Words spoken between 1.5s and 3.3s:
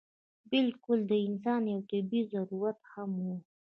یو طبعي ضرورت هم و.